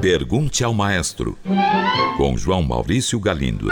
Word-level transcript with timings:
Pergunte 0.00 0.64
ao 0.64 0.74
Maestro, 0.74 1.38
com 2.16 2.36
João 2.36 2.62
Maurício 2.62 3.20
Galindo. 3.20 3.68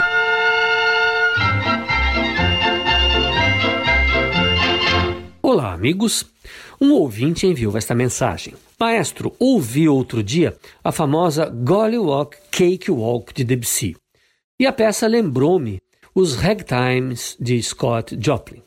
Olá, 5.41 5.73
amigos. 5.73 6.25
Um 6.79 6.91
ouvinte 6.93 7.45
enviou 7.45 7.75
esta 7.77 7.93
mensagem. 7.93 8.53
Maestro, 8.79 9.35
ouvi 9.39 9.89
outro 9.89 10.23
dia 10.23 10.55
a 10.83 10.91
famosa 10.91 11.49
Golly 11.49 11.97
Walk, 11.97 12.37
Cake 12.51 12.91
Walk 12.91 13.33
de 13.33 13.43
Debussy. 13.43 13.95
E 14.59 14.65
a 14.65 14.71
peça 14.71 15.07
lembrou-me 15.07 15.81
os 16.15 16.35
ragtimes 16.35 17.35
de 17.39 17.61
Scott 17.61 18.17
Joplin. 18.19 18.63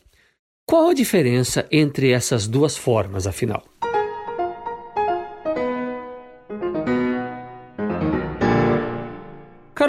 Qual 0.66 0.88
a 0.88 0.94
diferença 0.94 1.66
entre 1.70 2.10
essas 2.10 2.46
duas 2.46 2.76
formas, 2.76 3.26
afinal? 3.26 3.62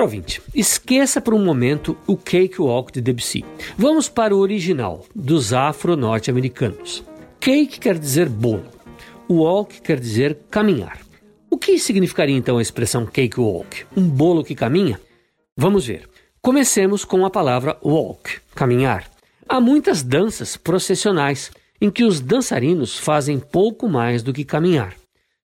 Caro 0.02 0.10
ouvinte, 0.10 0.42
esqueça 0.56 1.22
por 1.22 1.32
um 1.32 1.46
momento 1.46 1.96
o 2.08 2.18
Cakewalk 2.18 2.92
de 2.92 3.02
Debussy. 3.02 3.46
Vamos 3.78 4.10
para 4.10 4.36
o 4.36 4.40
original, 4.40 5.06
dos 5.14 5.54
afro-norte-americanos. 5.54 7.04
Cake 7.40 7.80
quer 7.80 8.00
dizer 8.00 8.28
bolo, 8.28 8.66
walk 9.30 9.80
quer 9.80 10.00
dizer 10.00 10.40
caminhar. 10.50 11.02
O 11.52 11.56
que 11.56 11.78
significaria 11.78 12.36
então 12.36 12.58
a 12.58 12.64
expressão 12.64 13.06
cakewalk? 13.06 13.86
Um 13.96 14.10
bolo 14.10 14.44
que 14.44 14.56
caminha? 14.56 15.00
Vamos 15.56 15.86
ver. 15.86 16.10
Comecemos 16.42 17.06
com 17.06 17.24
a 17.24 17.30
palavra 17.30 17.78
walk, 17.84 18.40
caminhar. 18.56 19.08
Há 19.48 19.62
muitas 19.62 20.02
danças 20.02 20.58
processionais 20.58 21.52
em 21.80 21.92
que 21.92 22.04
os 22.04 22.20
dançarinos 22.20 22.98
fazem 22.98 23.38
pouco 23.40 23.88
mais 23.88 24.24
do 24.24 24.34
que 24.34 24.44
caminhar. 24.44 24.96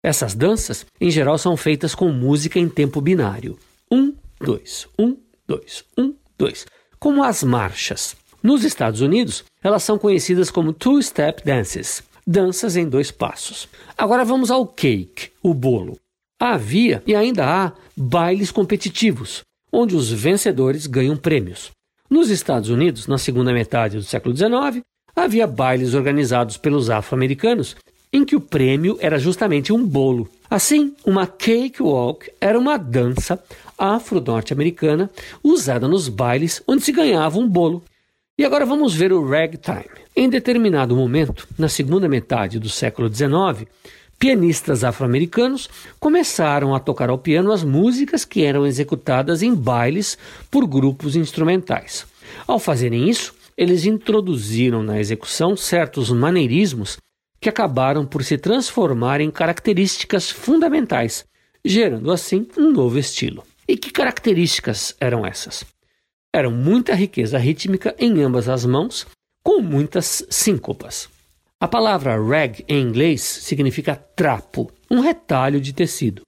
Essas 0.03 0.35
danças, 0.35 0.85
em 1.01 1.09
geral, 1.09 1.39
são 1.39 1.57
feitas 1.57 1.95
com 1.95 2.11
música 2.11 2.59
em 2.59 2.69
tempo 2.69 3.01
binário. 3.01 3.57
Um, 3.91 4.13
dois, 4.39 4.87
um, 4.97 5.17
dois, 5.47 5.83
um, 5.97 6.13
dois, 6.37 6.65
como 6.99 7.23
as 7.23 7.43
marchas. 7.43 8.15
Nos 8.41 8.63
Estados 8.63 9.01
Unidos, 9.01 9.43
elas 9.63 9.83
são 9.83 9.97
conhecidas 9.97 10.51
como 10.51 10.73
two-step 10.73 11.43
dances, 11.43 12.03
danças 12.25 12.75
em 12.75 12.87
dois 12.87 13.11
passos. 13.11 13.67
Agora 13.97 14.23
vamos 14.23 14.51
ao 14.51 14.67
cake, 14.67 15.31
o 15.41 15.53
bolo. 15.53 15.97
Havia 16.39 17.01
e 17.07 17.15
ainda 17.15 17.45
há 17.45 17.71
bailes 17.95 18.51
competitivos, 18.51 19.41
onde 19.71 19.95
os 19.95 20.11
vencedores 20.11 20.85
ganham 20.85 21.17
prêmios. 21.17 21.71
Nos 22.09 22.29
Estados 22.29 22.69
Unidos, 22.69 23.07
na 23.07 23.17
segunda 23.17 23.51
metade 23.51 23.97
do 23.97 24.03
século 24.03 24.35
XIX, 24.35 24.83
havia 25.15 25.47
bailes 25.47 25.93
organizados 25.93 26.57
pelos 26.57 26.89
afro-americanos 26.89 27.75
em 28.11 28.23
que 28.23 28.35
o 28.35 28.41
prêmio 28.41 28.97
era 29.01 29.19
justamente 29.19 29.73
um 29.73 29.85
bolo. 29.85 30.29
Assim, 30.49 30.95
uma 31.05 31.27
cakewalk 31.27 32.31
era 32.39 32.57
uma 32.57 32.77
dança 32.77 33.41
afro-norte-americana 33.77 35.09
usada 35.43 35.87
nos 35.87 36.07
bailes 36.07 36.61
onde 36.67 36.83
se 36.83 36.91
ganhava 36.91 37.39
um 37.39 37.47
bolo. 37.47 37.83
E 38.37 38.43
agora 38.43 38.65
vamos 38.65 38.93
ver 38.93 39.13
o 39.13 39.25
ragtime. 39.25 39.89
Em 40.15 40.29
determinado 40.29 40.95
momento, 40.95 41.47
na 41.57 41.69
segunda 41.69 42.09
metade 42.09 42.59
do 42.59 42.69
século 42.69 43.13
XIX, 43.13 43.69
pianistas 44.19 44.83
afro-americanos 44.83 45.69
começaram 45.99 46.75
a 46.75 46.79
tocar 46.79 47.09
ao 47.09 47.17
piano 47.17 47.51
as 47.51 47.63
músicas 47.63 48.25
que 48.25 48.43
eram 48.43 48.65
executadas 48.65 49.41
em 49.41 49.53
bailes 49.53 50.17
por 50.51 50.67
grupos 50.67 51.15
instrumentais. 51.15 52.05
Ao 52.45 52.59
fazerem 52.59 53.09
isso, 53.09 53.33
eles 53.57 53.85
introduziram 53.85 54.83
na 54.83 54.99
execução 54.99 55.55
certos 55.55 56.09
maneirismos 56.11 56.97
que 57.39 57.49
acabaram 57.49 58.05
por 58.05 58.23
se 58.23 58.37
transformar 58.37 59.21
em 59.21 59.31
características 59.31 60.29
fundamentais, 60.29 61.25
gerando 61.63 62.11
assim 62.11 62.47
um 62.57 62.71
novo 62.71 62.97
estilo. 62.97 63.43
Características 63.95 64.93
eram 64.99 65.25
essas? 65.25 65.63
Eram 66.33 66.51
muita 66.51 66.93
riqueza 66.93 67.37
rítmica 67.37 67.95
em 67.97 68.21
ambas 68.21 68.49
as 68.49 68.65
mãos, 68.65 69.07
com 69.41 69.61
muitas 69.61 70.21
síncopas. 70.29 71.07
A 71.61 71.65
palavra 71.65 72.21
rag 72.21 72.65
em 72.67 72.81
inglês 72.81 73.21
significa 73.21 73.95
trapo, 73.95 74.69
um 74.91 74.99
retalho 74.99 75.61
de 75.61 75.71
tecido. 75.71 76.23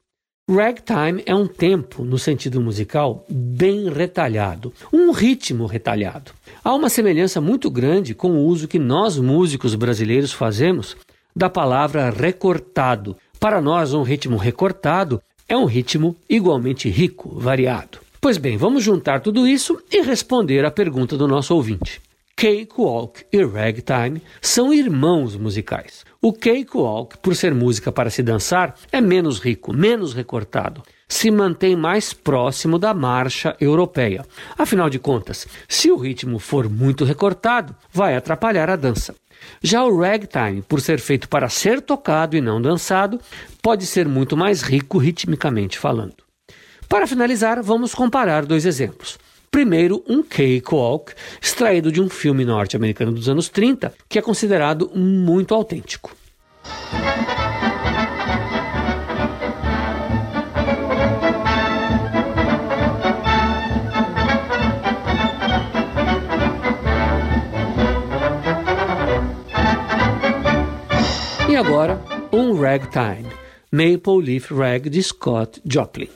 Ragtime 0.50 1.22
é 1.26 1.36
um 1.36 1.46
tempo, 1.46 2.06
no 2.06 2.18
sentido 2.18 2.62
musical, 2.62 3.26
bem 3.30 3.90
retalhado, 3.90 4.74
um 4.94 5.12
ritmo 5.12 5.66
retalhado. 5.66 6.32
Há 6.64 6.74
uma 6.74 6.88
semelhança 6.88 7.42
muito 7.42 7.70
grande 7.70 8.16
com 8.16 8.32
o 8.32 8.46
uso 8.46 8.70
que 8.70 8.80
nós 8.80 9.18
músicos 9.18 9.76
brasileiros 9.76 10.32
fazemos 10.32 10.96
da 11.36 11.50
palavra 11.50 12.12
recortado. 12.12 13.18
Para 13.42 13.60
nós, 13.60 13.94
um 13.94 14.04
ritmo 14.04 14.38
recortado 14.38 15.22
é 15.48 15.56
um 15.56 15.66
ritmo 15.66 16.16
igualmente 16.30 16.90
rico, 16.90 17.30
variado. 17.40 18.00
Pois 18.20 18.38
bem, 18.38 18.58
vamos 18.58 18.84
juntar 18.84 19.22
tudo 19.22 19.48
isso 19.48 19.82
e 19.92 20.02
responder 20.02 20.66
à 20.66 20.72
pergunta 20.72 21.16
do 21.16 21.28
nosso 21.28 21.56
ouvinte. 21.56 22.02
Cakewalk 22.36 23.26
e 23.32 23.44
Ragtime 23.44 24.22
são 24.42 24.72
irmãos 24.72 25.36
musicais. 25.36 26.06
O 26.22 26.32
Cakewalk, 26.32 27.18
por 27.18 27.36
ser 27.36 27.54
música 27.54 27.92
para 27.92 28.10
se 28.10 28.22
dançar, 28.22 28.76
é 28.92 29.02
menos 29.02 29.40
rico, 29.40 29.74
menos 29.74 30.14
recortado. 30.14 30.84
Se 31.08 31.32
mantém 31.32 31.76
mais 31.76 32.14
próximo 32.14 32.78
da 32.78 32.94
marcha 32.94 33.56
europeia. 33.60 34.26
Afinal 34.58 34.90
de 34.90 35.00
contas, 35.00 35.48
se 35.68 35.90
o 35.92 35.98
ritmo 35.98 36.38
for 36.38 36.70
muito 36.70 37.06
recortado, 37.06 37.76
vai 37.92 38.16
atrapalhar 38.16 38.70
a 38.70 38.76
dança. 38.76 39.16
Já 39.62 39.84
o 39.84 40.00
ragtime, 40.00 40.62
por 40.62 40.82
ser 40.82 41.00
feito 41.00 41.28
para 41.28 41.50
ser 41.50 41.82
tocado 41.82 42.36
e 42.36 42.42
não 42.42 42.62
dançado, 42.62 43.20
pode 43.62 43.86
ser 43.86 44.08
muito 44.08 44.38
mais 44.38 44.62
rico 44.62 44.98
ritmicamente 44.98 45.78
falando. 45.78 46.16
Para 46.88 47.08
finalizar, 47.08 47.62
vamos 47.62 47.94
comparar 47.94 48.46
dois 48.46 48.66
exemplos. 48.66 49.18
Primeiro, 49.52 50.04
um 50.08 50.22
cakewalk, 50.22 51.14
extraído 51.42 51.92
de 51.92 52.02
um 52.02 52.10
filme 52.10 52.46
norte-americano 52.46 53.12
dos 53.12 53.28
anos 53.28 53.50
30, 53.50 53.94
que 54.08 54.20
é 54.20 54.22
considerado 54.22 54.92
muito 54.94 55.54
autêntico. 55.54 56.16
Ragtime, 72.68 73.30
Maple 73.72 74.22
Leaf 74.22 74.52
Rag 74.54 74.90
de 74.90 75.02
Scott 75.02 75.62
Joplin. 75.66 76.10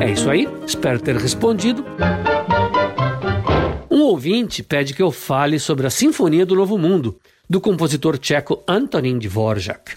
É 0.00 0.10
isso 0.10 0.30
aí, 0.30 0.48
espero 0.66 0.98
ter 0.98 1.16
respondido 1.16 1.84
ouvinte 4.10 4.62
pede 4.62 4.92
que 4.92 5.02
eu 5.02 5.12
fale 5.12 5.58
sobre 5.58 5.86
a 5.86 5.90
Sinfonia 5.90 6.44
do 6.44 6.56
Novo 6.56 6.76
Mundo, 6.76 7.18
do 7.48 7.60
compositor 7.60 8.18
tcheco 8.18 8.62
Antonín 8.66 9.18
Dvorak. 9.18 9.96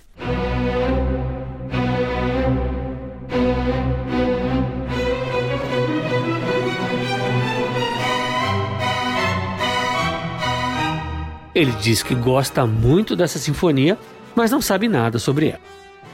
Ele 11.56 11.72
diz 11.82 12.02
que 12.02 12.16
gosta 12.16 12.66
muito 12.66 13.16
dessa 13.16 13.38
sinfonia, 13.38 13.98
mas 14.36 14.50
não 14.50 14.60
sabe 14.60 14.88
nada 14.88 15.20
sobre 15.20 15.50
ela. 15.50 15.60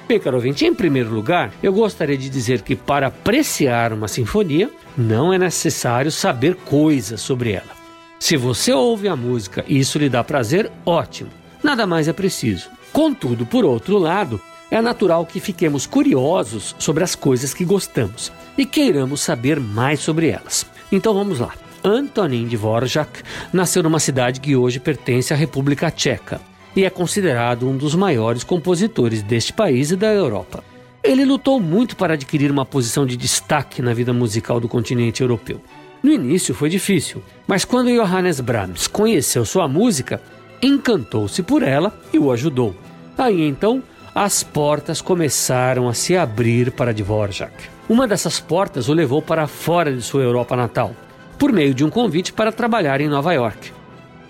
Bem, 0.08 0.20
caro 0.20 0.38
ouvinte, 0.38 0.66
em 0.66 0.74
primeiro 0.74 1.10
lugar, 1.10 1.54
eu 1.62 1.72
gostaria 1.72 2.18
de 2.18 2.30
dizer 2.30 2.62
que 2.62 2.76
para 2.76 3.08
apreciar 3.08 3.94
uma 3.94 4.08
sinfonia, 4.08 4.70
não 4.98 5.32
é 5.32 5.38
necessário 5.38 6.12
saber 6.12 6.56
coisas 6.56 7.22
sobre 7.22 7.52
ela. 7.52 7.79
Se 8.20 8.36
você 8.36 8.74
ouve 8.74 9.08
a 9.08 9.16
música 9.16 9.64
e 9.68 9.80
isso 9.80 9.98
lhe 9.98 10.10
dá 10.10 10.24
prazer, 10.24 10.70
ótimo. 10.86 11.32
Nada 11.64 11.88
mais 11.88 12.08
é 12.08 12.14
preciso. 12.14 12.70
Contudo, 12.92 13.46
por 13.46 13.64
outro 13.64 13.98
lado, 13.98 14.42
é 14.70 14.82
natural 14.82 15.26
que 15.26 15.40
fiquemos 15.40 15.88
curiosos 15.88 16.76
sobre 16.78 17.04
as 17.04 17.16
coisas 17.16 17.54
que 17.54 17.64
gostamos 17.64 18.32
e 18.58 18.66
queiramos 18.66 19.22
saber 19.22 19.60
mais 19.60 20.02
sobre 20.02 20.28
elas. 20.28 20.66
Então 20.92 21.14
vamos 21.14 21.40
lá. 21.40 21.54
Antonin 21.84 22.46
Dvorak 22.46 23.24
nasceu 23.54 23.82
numa 23.82 24.00
cidade 24.00 24.42
que 24.42 24.56
hoje 24.56 24.80
pertence 24.80 25.34
à 25.34 25.38
República 25.38 25.90
Tcheca 25.90 26.42
e 26.76 26.84
é 26.84 26.90
considerado 26.90 27.68
um 27.68 27.78
dos 27.78 27.96
maiores 27.96 28.44
compositores 28.44 29.24
deste 29.24 29.54
país 29.54 29.92
e 29.92 29.96
da 29.96 30.08
Europa. 30.14 30.64
Ele 31.02 31.24
lutou 31.24 31.60
muito 31.60 31.96
para 31.96 32.16
adquirir 32.16 32.52
uma 32.52 32.66
posição 32.66 33.06
de 33.06 33.16
destaque 33.16 33.82
na 33.82 33.94
vida 33.94 34.12
musical 34.12 34.60
do 34.60 34.68
continente 34.68 35.22
europeu. 35.22 35.62
No 36.02 36.12
início 36.12 36.54
foi 36.56 36.70
difícil, 36.70 37.22
mas 37.46 37.66
quando 37.66 37.92
Johannes 37.92 38.40
Brahms 38.40 38.88
conheceu 38.88 39.44
sua 39.44 39.68
música, 39.68 40.22
encantou-se 40.62 41.44
por 41.44 41.62
ela 41.62 41.94
e 42.14 42.18
o 42.18 42.32
ajudou. 42.32 42.76
Aí 43.18 43.42
então, 43.42 43.84
as 44.16 44.44
portas 44.44 45.02
começaram 45.02 45.90
a 45.90 45.94
se 45.94 46.16
abrir 46.16 46.72
para 46.72 46.94
Dvorak. 46.94 47.52
Uma 47.88 48.08
dessas 48.08 48.40
portas 48.40 48.88
o 48.88 48.94
levou 48.94 49.22
para 49.22 49.48
fora 49.48 49.94
de 49.94 50.02
sua 50.02 50.22
Europa 50.22 50.56
natal, 50.56 50.96
por 51.38 51.52
meio 51.52 51.74
de 51.74 51.84
um 51.84 51.90
convite 51.90 52.32
para 52.32 52.52
trabalhar 52.52 53.02
em 53.02 53.10
Nova 53.10 53.34
York. 53.34 53.72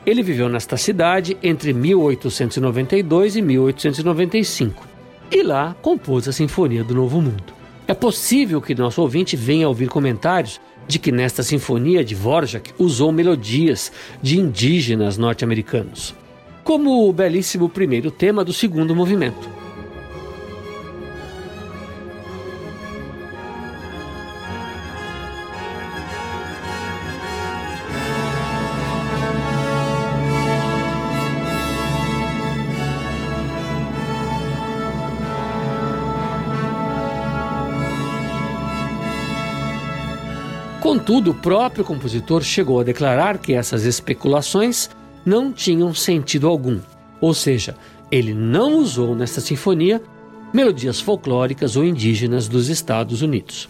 Ele 0.06 0.24
viveu 0.24 0.50
nesta 0.50 0.75
cidade 0.77 1.38
entre 1.44 1.74
1892 1.74 3.36
e 3.36 3.42
1895 3.42 4.88
e 5.31 5.44
lá 5.44 5.75
compôs 5.81 6.27
a 6.27 6.31
Sinfonia 6.31 6.83
do 6.83 6.95
Novo 6.95 7.22
Mundo. 7.22 7.54
É 7.88 7.94
possível 7.94 8.62
que 8.62 8.74
nosso 8.74 9.01
ouvinte 9.01 9.36
venha 9.36 9.68
ouvir 9.68 9.88
comentários 9.88 10.60
de 10.89 10.97
que 10.97 11.12
nesta 11.12 11.44
sinfonia 11.44 12.03
de 12.03 12.15
Dvorak 12.15 12.74
usou 12.80 13.12
melodias 13.12 13.91
de 14.24 14.39
indígenas 14.39 15.19
norte-americanos, 15.19 16.15
como 16.63 17.07
o 17.07 17.13
belíssimo 17.13 17.69
primeiro 17.69 18.09
tema 18.09 18.44
do 18.44 18.51
segundo 18.51 18.95
movimento. 18.95 19.59
Contudo, 40.89 41.30
o 41.30 41.36
próprio 41.36 41.86
compositor 41.86 42.41
chegou 42.41 42.80
a 42.80 42.83
declarar 42.83 43.38
que 43.38 43.53
essas 43.53 43.86
especulações 43.86 44.89
não 45.24 45.53
tinham 45.53 45.94
sentido 45.94 46.47
algum, 46.47 46.80
ou 47.21 47.31
seja, 47.31 47.75
ele 48.12 48.33
não 48.33 48.80
usou 48.80 49.15
nesta 49.15 49.39
sinfonia 49.39 50.01
melodias 50.51 51.00
folclóricas 51.00 51.75
ou 51.75 51.86
indígenas 51.86 52.47
dos 52.47 52.69
Estados 52.69 53.21
Unidos. 53.21 53.69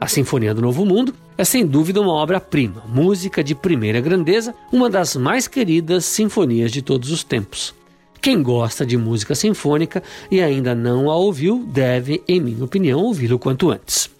A 0.00 0.08
Sinfonia 0.08 0.52
do 0.52 0.60
Novo 0.60 0.84
Mundo 0.84 1.14
é 1.36 1.44
sem 1.44 1.64
dúvida 1.64 2.00
uma 2.00 2.12
obra-prima, 2.12 2.82
música 2.88 3.44
de 3.44 3.54
primeira 3.54 4.00
grandeza, 4.00 4.52
uma 4.72 4.90
das 4.90 5.14
mais 5.14 5.46
queridas 5.46 6.06
sinfonias 6.06 6.72
de 6.72 6.82
todos 6.82 7.12
os 7.12 7.22
tempos. 7.22 7.72
Quem 8.20 8.42
gosta 8.42 8.84
de 8.84 8.96
música 8.96 9.36
sinfônica 9.36 10.02
e 10.28 10.42
ainda 10.42 10.74
não 10.74 11.08
a 11.08 11.14
ouviu, 11.14 11.64
deve, 11.72 12.20
em 12.26 12.40
minha 12.40 12.64
opinião, 12.64 12.98
ouvi-lo 12.98 13.38
quanto 13.38 13.70
antes. 13.70 14.10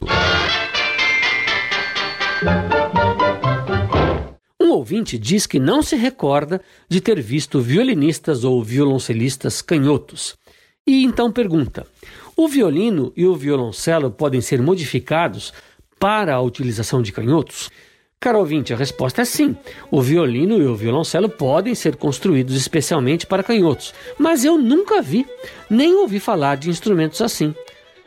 Um 4.60 4.70
ouvinte 4.70 5.18
diz 5.18 5.46
que 5.46 5.58
não 5.58 5.82
se 5.82 5.96
recorda 5.96 6.60
de 6.88 7.00
ter 7.00 7.20
visto 7.20 7.60
violinistas 7.60 8.44
ou 8.44 8.62
violoncelistas 8.62 9.60
canhotos. 9.60 10.36
E 10.86 11.02
então 11.04 11.32
pergunta: 11.32 11.86
o 12.36 12.46
violino 12.46 13.12
e 13.16 13.26
o 13.26 13.34
violoncelo 13.34 14.10
podem 14.10 14.40
ser 14.40 14.62
modificados 14.62 15.52
para 15.98 16.34
a 16.34 16.40
utilização 16.40 17.02
de 17.02 17.12
canhotos? 17.12 17.70
Caro 18.20 18.40
ouvinte, 18.40 18.72
a 18.72 18.76
resposta 18.76 19.22
é 19.22 19.24
sim. 19.24 19.56
O 19.90 20.02
violino 20.02 20.58
e 20.58 20.66
o 20.66 20.74
violoncelo 20.74 21.28
podem 21.28 21.74
ser 21.74 21.96
construídos 21.96 22.56
especialmente 22.56 23.26
para 23.26 23.44
canhotos, 23.44 23.94
mas 24.18 24.44
eu 24.44 24.58
nunca 24.58 25.00
vi, 25.00 25.24
nem 25.70 25.94
ouvi 25.94 26.18
falar 26.18 26.56
de 26.56 26.68
instrumentos 26.68 27.20
assim. 27.20 27.54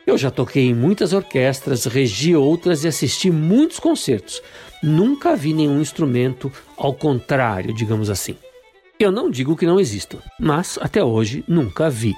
Eu 0.04 0.18
já 0.18 0.32
toquei 0.32 0.68
em 0.68 0.74
muitas 0.74 1.12
orquestras, 1.12 1.84
regi 1.84 2.34
outras 2.34 2.82
e 2.82 2.88
assisti 2.88 3.30
muitos 3.30 3.78
concertos. 3.78 4.42
Nunca 4.82 5.36
vi 5.36 5.52
nenhum 5.52 5.80
instrumento 5.80 6.50
ao 6.76 6.92
contrário, 6.92 7.72
digamos 7.72 8.10
assim. 8.10 8.36
Eu 8.98 9.12
não 9.12 9.30
digo 9.30 9.56
que 9.56 9.66
não 9.66 9.78
existam, 9.78 10.18
mas 10.40 10.76
até 10.80 11.04
hoje 11.04 11.44
nunca 11.46 11.88
vi. 11.88 12.14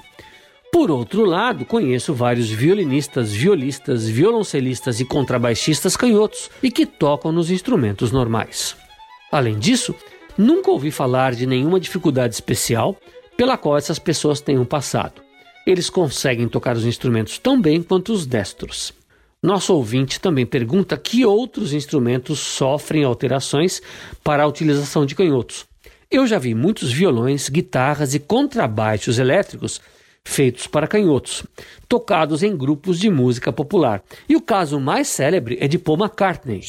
Por 0.73 0.91
outro 0.91 1.25
lado, 1.27 1.67
conheço 1.67 2.15
vários 2.15 2.51
violinistas, 2.51 3.33
violistas, 3.33 4.09
violoncelistas 4.09 4.99
e 4.99 5.05
contrabaixistas 5.05 5.97
canhotos 5.97 6.51
e 6.63 6.71
que 6.71 6.87
tocam 6.87 7.31
nos 7.31 7.51
instrumentos 7.51 8.11
normais. 8.11 8.75
Além 9.31 9.59
disso, 9.59 9.95
nunca 10.39 10.71
ouvi 10.71 10.91
falar 10.91 11.35
de 11.35 11.47
nenhuma 11.47 11.79
dificuldade 11.79 12.35
especial 12.35 12.97
pela 13.37 13.59
qual 13.59 13.77
essas 13.77 13.99
pessoas 13.99 14.41
tenham 14.41 14.65
passado 14.65 15.24
eles 15.67 15.89
conseguem 15.91 16.49
tocar 16.49 16.77
os 16.77 16.85
instrumentos 16.85 17.39
tão 17.39 17.61
bem 17.61 17.83
quanto 17.83 18.13
os 18.13 18.27
destros. 18.27 18.93
Nosso 19.43 19.75
ouvinte 19.75 20.19
também 20.19 20.47
pergunta 20.47 20.97
que 20.97 21.25
outros 21.25 21.73
instrumentos 21.73 22.39
sofrem 22.39 23.05
alterações 23.05 23.83
para 24.23 24.43
a 24.43 24.47
utilização 24.47 25.05
de 25.05 25.15
canhotos. 25.15 25.67
Eu 26.11 26.27
já 26.27 26.39
vi 26.39 26.55
muitos 26.55 26.93
violões, 26.93 27.49
guitarras 27.49 28.15
e 28.15 28.19
contrabaixos 28.19 29.19
elétricos 29.19 29.81
feitos 30.25 30.67
para 30.67 30.89
canhotos, 30.89 31.45
tocados 31.89 32.43
em 32.43 32.57
grupos 32.57 32.99
de 32.99 33.11
música 33.11 33.53
popular. 33.53 34.03
E 34.29 34.35
o 34.35 34.41
caso 34.41 34.81
mais 34.81 35.09
célebre 35.09 35.59
é 35.61 35.69
de 35.69 35.79
Paul 35.79 35.99
McCartney. 35.99 36.63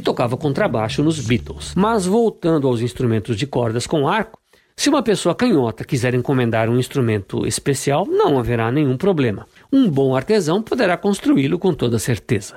Que 0.00 0.04
tocava 0.04 0.36
contrabaixo 0.36 1.02
nos 1.02 1.20
Beatles. 1.20 1.74
Mas 1.76 2.06
voltando 2.06 2.66
aos 2.66 2.80
instrumentos 2.80 3.36
de 3.36 3.46
cordas 3.46 3.86
com 3.86 4.08
arco, 4.08 4.40
se 4.74 4.88
uma 4.88 5.02
pessoa 5.02 5.34
canhota 5.34 5.84
quiser 5.84 6.14
encomendar 6.14 6.70
um 6.70 6.78
instrumento 6.78 7.46
especial, 7.46 8.06
não 8.06 8.38
haverá 8.38 8.72
nenhum 8.72 8.96
problema. 8.96 9.46
Um 9.70 9.88
bom 9.90 10.16
artesão 10.16 10.62
poderá 10.62 10.96
construí-lo 10.96 11.58
com 11.58 11.74
toda 11.74 11.98
certeza. 11.98 12.56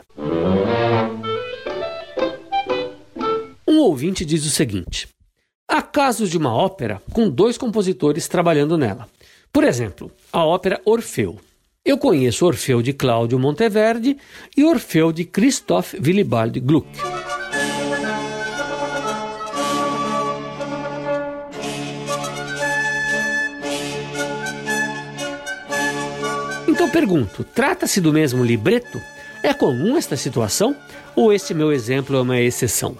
Um 3.68 3.80
ouvinte 3.80 4.24
diz 4.24 4.46
o 4.46 4.50
seguinte: 4.50 5.10
há 5.68 5.82
casos 5.82 6.30
de 6.30 6.38
uma 6.38 6.54
ópera 6.54 7.02
com 7.12 7.30
dois 7.30 7.58
compositores 7.58 8.28
trabalhando 8.30 8.78
nela. 8.78 9.08
Por 9.52 9.66
exemplo, 9.66 10.10
a 10.32 10.46
ópera 10.46 10.82
Orfeu. 10.86 11.38
Eu 11.86 11.98
conheço 11.98 12.46
Orfeu 12.46 12.82
de 12.82 12.94
Cláudio 12.94 13.38
Monteverdi 13.38 14.16
e 14.56 14.64
Orfeu 14.64 15.12
de 15.12 15.26
Christoph 15.26 15.94
Willibald 15.96 16.58
Gluck. 16.62 16.88
Então 26.66 26.90
pergunto: 26.90 27.44
trata-se 27.44 28.00
do 28.00 28.14
mesmo 28.14 28.46
libreto? 28.46 29.02
É 29.44 29.54
comum 29.54 29.98
esta 29.98 30.16
situação? 30.16 30.74
Ou 31.14 31.34
este 31.34 31.54
meu 31.54 31.74
exemplo 31.74 32.16
é 32.16 32.22
uma 32.22 32.40
exceção? 32.40 32.98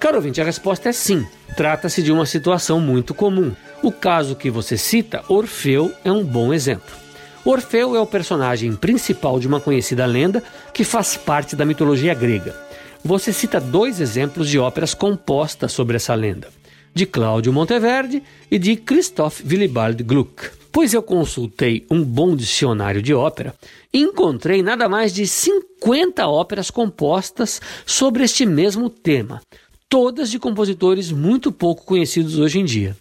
Caro 0.00 0.16
ouvinte, 0.16 0.40
a 0.40 0.44
resposta 0.44 0.88
é 0.88 0.92
sim. 0.92 1.24
Trata-se 1.56 2.02
de 2.02 2.10
uma 2.10 2.26
situação 2.26 2.80
muito 2.80 3.14
comum. 3.14 3.54
O 3.80 3.92
caso 3.92 4.34
que 4.34 4.50
você 4.50 4.76
cita, 4.76 5.22
Orfeu, 5.28 5.92
é 6.04 6.10
um 6.10 6.24
bom 6.24 6.52
exemplo. 6.52 7.07
Orfeu 7.50 7.96
é 7.96 8.00
o 8.00 8.04
personagem 8.04 8.76
principal 8.76 9.40
de 9.40 9.48
uma 9.48 9.58
conhecida 9.58 10.04
lenda 10.04 10.44
que 10.74 10.84
faz 10.84 11.16
parte 11.16 11.56
da 11.56 11.64
mitologia 11.64 12.12
grega. 12.12 12.54
Você 13.02 13.32
cita 13.32 13.58
dois 13.58 14.02
exemplos 14.02 14.50
de 14.50 14.58
óperas 14.58 14.92
compostas 14.92 15.72
sobre 15.72 15.96
essa 15.96 16.14
lenda, 16.14 16.48
de 16.92 17.06
Cláudio 17.06 17.50
Monteverdi 17.50 18.22
e 18.50 18.58
de 18.58 18.76
Christoph 18.76 19.40
Willibald 19.40 20.02
Gluck 20.02 20.50
pois 20.70 20.92
eu 20.92 21.02
consultei 21.02 21.86
um 21.90 22.04
bom 22.04 22.36
dicionário 22.36 23.00
de 23.00 23.14
ópera 23.14 23.54
e 23.90 23.98
encontrei 23.98 24.62
nada 24.62 24.86
mais 24.86 25.14
de 25.14 25.26
50 25.26 26.28
óperas 26.28 26.70
compostas 26.70 27.62
sobre 27.86 28.24
este 28.24 28.44
mesmo 28.44 28.90
tema, 28.90 29.40
todas 29.88 30.30
de 30.30 30.38
compositores 30.38 31.10
muito 31.10 31.50
pouco 31.50 31.86
conhecidos 31.86 32.38
hoje 32.38 32.58
em 32.58 32.64
dia. 32.66 32.94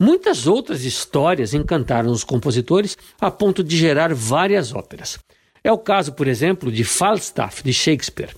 Muitas 0.00 0.46
outras 0.46 0.84
histórias 0.84 1.54
encantaram 1.54 2.10
os 2.10 2.24
compositores 2.24 2.96
a 3.20 3.30
ponto 3.30 3.64
de 3.64 3.76
gerar 3.76 4.14
várias 4.14 4.72
óperas. 4.72 5.18
É 5.62 5.72
o 5.72 5.78
caso, 5.78 6.12
por 6.12 6.28
exemplo, 6.28 6.70
de 6.70 6.84
Falstaff, 6.84 7.62
de 7.62 7.72
Shakespeare. 7.72 8.34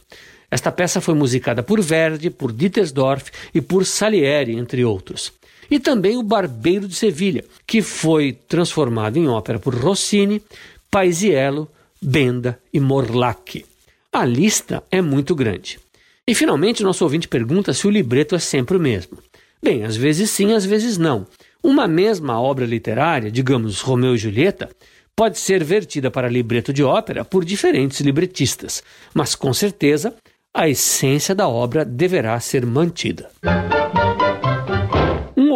Esta 0.50 0.73
peça 0.73 1.00
foi 1.00 1.14
musicada 1.14 1.62
por 1.62 1.81
Verdi, 1.81 2.31
por 2.31 2.52
Dittersdorf 2.52 3.31
e 3.55 3.61
por 3.61 3.85
Salieri, 3.85 4.57
entre 4.57 4.85
outros 4.85 5.33
e 5.71 5.79
também 5.79 6.17
O 6.17 6.23
Barbeiro 6.23 6.88
de 6.88 6.97
Sevilha, 6.97 7.45
que 7.67 7.81
foi 7.81 8.33
transformado 8.33 9.17
em 9.17 9.29
ópera 9.29 9.59
por 9.59 9.75
Rossini, 9.75 10.43
Paisiello, 10.90 11.71
Benda 12.02 12.59
e 12.73 12.81
Morlacchi. 12.81 13.64
A 14.12 14.25
lista 14.25 14.83
é 14.90 15.00
muito 15.00 15.35
grande. 15.35 15.79
E 16.26 16.35
finalmente, 16.35 16.83
nosso 16.83 17.05
ouvinte 17.05 17.29
pergunta 17.29 17.73
se 17.73 17.87
o 17.87 17.90
libreto 17.90 18.35
é 18.35 18.38
sempre 18.38 18.76
o 18.76 18.81
mesmo. 18.81 19.19
Bem, 19.62 19.85
às 19.85 19.97
vezes 19.97 20.31
sim, 20.31 20.52
às 20.52 20.64
vezes 20.64 20.99
não. 20.99 21.26
Uma 21.62 21.87
mesma 21.87 22.40
obra 22.40 22.64
literária, 22.64 23.31
digamos 23.31 23.81
Romeu 23.81 24.14
e 24.14 24.19
Julieta, 24.19 24.71
pode 25.14 25.38
ser 25.38 25.62
vertida 25.62 26.11
para 26.11 26.29
libreto 26.29 26.73
de 26.73 26.83
ópera 26.83 27.25
por 27.25 27.45
diferentes 27.45 28.00
libretistas, 28.00 28.83
mas 29.14 29.35
com 29.35 29.52
certeza 29.52 30.14
a 30.52 30.69
essência 30.69 31.35
da 31.35 31.49
obra 31.49 31.85
deverá 31.85 32.38
ser 32.40 32.64
mantida 32.67 33.31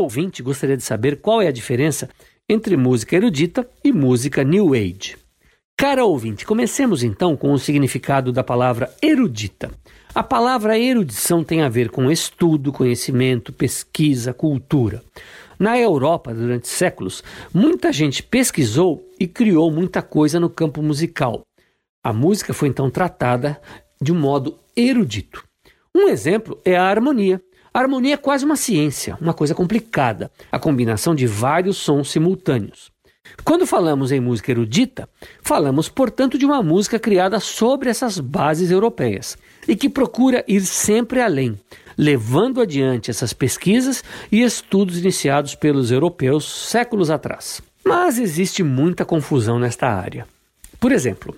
ouvinte 0.04 0.42
gostaria 0.42 0.76
de 0.76 0.82
saber 0.82 1.20
qual 1.20 1.40
é 1.40 1.48
a 1.48 1.52
diferença 1.52 2.08
entre 2.48 2.76
música 2.76 3.16
erudita 3.16 3.66
e 3.82 3.92
música 3.92 4.44
New 4.44 4.74
Age. 4.74 5.16
Cara 5.76 6.04
ouvinte, 6.04 6.46
comecemos 6.46 7.02
então 7.02 7.36
com 7.36 7.52
o 7.52 7.58
significado 7.58 8.30
da 8.30 8.44
palavra 8.44 8.94
erudita. 9.02 9.70
A 10.14 10.22
palavra 10.22 10.78
erudição 10.78 11.42
tem 11.42 11.62
a 11.62 11.68
ver 11.68 11.90
com 11.90 12.08
estudo, 12.08 12.72
conhecimento, 12.72 13.52
pesquisa, 13.52 14.32
cultura. 14.32 15.02
Na 15.58 15.76
Europa, 15.76 16.32
durante 16.32 16.68
séculos, 16.68 17.20
muita 17.52 17.92
gente 17.92 18.22
pesquisou 18.22 19.04
e 19.18 19.26
criou 19.26 19.72
muita 19.72 20.02
coisa 20.02 20.38
no 20.38 20.48
campo 20.48 20.80
musical. 20.80 21.42
A 22.00 22.12
música 22.12 22.54
foi 22.54 22.68
então 22.68 22.88
tratada 22.88 23.60
de 24.00 24.12
um 24.12 24.14
modo 24.14 24.56
erudito. 24.76 25.42
Um 25.92 26.06
exemplo 26.06 26.60
é 26.64 26.76
a 26.76 26.84
harmonia. 26.84 27.42
A 27.72 27.80
harmonia 27.80 28.14
é 28.14 28.16
quase 28.16 28.44
uma 28.44 28.54
ciência, 28.54 29.18
uma 29.20 29.34
coisa 29.34 29.52
complicada, 29.52 30.30
a 30.52 30.60
combinação 30.60 31.12
de 31.12 31.26
vários 31.26 31.76
sons 31.76 32.12
simultâneos. 32.12 32.88
Quando 33.42 33.66
falamos 33.66 34.12
em 34.12 34.20
música 34.20 34.52
erudita, 34.52 35.08
falamos, 35.42 35.88
portanto, 35.88 36.38
de 36.38 36.46
uma 36.46 36.62
música 36.62 37.00
criada 37.00 37.40
sobre 37.40 37.90
essas 37.90 38.20
bases 38.20 38.70
europeias 38.70 39.36
e 39.66 39.76
que 39.76 39.88
procura 39.88 40.44
ir 40.46 40.60
sempre 40.62 41.20
além, 41.20 41.58
levando 41.96 42.60
adiante 42.60 43.10
essas 43.10 43.32
pesquisas 43.32 44.02
e 44.30 44.42
estudos 44.42 44.98
iniciados 44.98 45.54
pelos 45.54 45.90
europeus 45.90 46.68
séculos 46.68 47.10
atrás. 47.10 47.62
Mas 47.84 48.18
existe 48.18 48.62
muita 48.62 49.04
confusão 49.04 49.58
nesta 49.58 49.88
área. 49.88 50.26
Por 50.80 50.92
exemplo, 50.92 51.36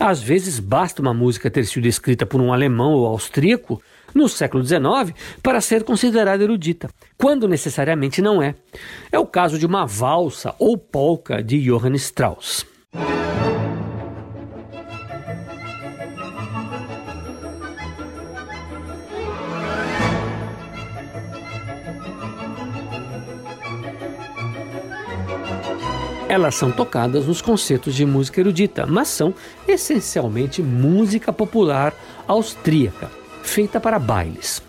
às 0.00 0.22
vezes 0.22 0.60
basta 0.60 1.02
uma 1.02 1.12
música 1.12 1.50
ter 1.50 1.64
sido 1.66 1.86
escrita 1.86 2.24
por 2.24 2.40
um 2.40 2.52
alemão 2.52 2.92
ou 2.92 3.06
austríaco 3.06 3.82
no 4.14 4.28
século 4.28 4.64
XIX 4.64 5.12
para 5.42 5.60
ser 5.60 5.82
considerada 5.82 6.42
erudita, 6.42 6.88
quando 7.16 7.48
necessariamente 7.48 8.22
não 8.22 8.40
é. 8.40 8.54
É 9.10 9.18
o 9.18 9.26
caso 9.26 9.58
de 9.58 9.66
uma 9.66 9.84
valsa 9.84 10.54
ou 10.58 10.78
polca 10.78 11.42
de 11.42 11.60
Johann 11.60 11.94
Strauss. 11.96 12.64
Elas 26.28 26.56
são 26.56 26.70
tocadas 26.70 27.26
nos 27.26 27.40
concertos 27.40 27.94
de 27.94 28.04
música 28.04 28.38
erudita, 28.38 28.84
mas 28.84 29.08
são 29.08 29.34
essencialmente 29.66 30.62
música 30.62 31.32
popular 31.32 31.94
austríaca, 32.26 33.10
feita 33.42 33.80
para 33.80 33.98
bailes. 33.98 34.62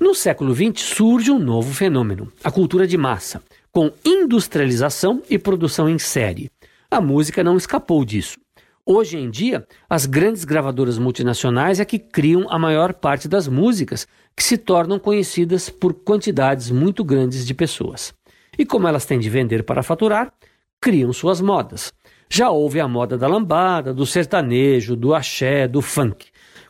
No 0.00 0.12
século 0.12 0.52
XX 0.52 0.80
surge 0.80 1.30
um 1.30 1.38
novo 1.38 1.72
fenômeno, 1.72 2.32
a 2.42 2.50
cultura 2.50 2.84
de 2.84 2.98
massa, 2.98 3.40
com 3.70 3.92
industrialização 4.04 5.22
e 5.30 5.38
produção 5.38 5.88
em 5.88 6.00
série. 6.00 6.50
A 6.90 7.00
música 7.00 7.44
não 7.44 7.56
escapou 7.56 8.04
disso. 8.04 8.36
Hoje 8.84 9.16
em 9.16 9.30
dia, 9.30 9.64
as 9.88 10.04
grandes 10.04 10.44
gravadoras 10.44 10.98
multinacionais 10.98 11.78
é 11.78 11.84
que 11.84 12.00
criam 12.00 12.48
a 12.50 12.58
maior 12.58 12.92
parte 12.92 13.28
das 13.28 13.46
músicas 13.46 14.08
que 14.36 14.42
se 14.42 14.58
tornam 14.58 14.98
conhecidas 14.98 15.70
por 15.70 15.94
quantidades 15.94 16.72
muito 16.72 17.04
grandes 17.04 17.46
de 17.46 17.54
pessoas. 17.54 18.12
E 18.58 18.66
como 18.66 18.88
elas 18.88 19.06
têm 19.06 19.20
de 19.20 19.30
vender 19.30 19.62
para 19.62 19.84
faturar, 19.84 20.32
criam 20.82 21.12
suas 21.12 21.40
modas. 21.40 21.92
Já 22.28 22.50
houve 22.50 22.80
a 22.80 22.88
moda 22.88 23.16
da 23.16 23.28
lambada, 23.28 23.94
do 23.94 24.04
sertanejo, 24.04 24.96
do 24.96 25.14
axé, 25.14 25.68
do 25.68 25.80
funk. 25.80 26.26